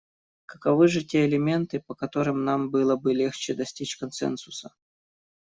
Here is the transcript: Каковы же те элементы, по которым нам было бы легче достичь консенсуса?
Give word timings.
Каковы 0.47 0.87
же 0.87 1.03
те 1.03 1.27
элементы, 1.27 1.79
по 1.79 1.93
которым 1.93 2.43
нам 2.43 2.71
было 2.71 2.95
бы 2.95 3.13
легче 3.13 3.53
достичь 3.53 3.97
консенсуса? 3.99 4.73